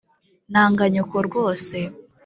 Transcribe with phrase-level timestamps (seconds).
[0.51, 1.77] nanga nyoko rwose